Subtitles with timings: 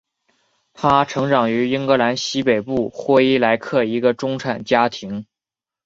[0.73, 5.27] 她成长于英格兰西北部霍伊莱克一个中产家庭。